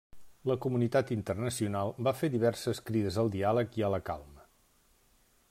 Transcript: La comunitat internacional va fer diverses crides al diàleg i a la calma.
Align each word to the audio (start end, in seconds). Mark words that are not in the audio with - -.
La 0.51 0.53
comunitat 0.63 1.11
internacional 1.15 1.93
va 2.07 2.15
fer 2.21 2.31
diverses 2.37 2.81
crides 2.89 3.21
al 3.25 3.31
diàleg 3.37 3.79
i 3.83 3.87
a 3.87 3.93
la 3.97 4.01
calma. 4.09 4.51